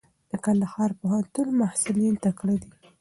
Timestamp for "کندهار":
0.45-0.91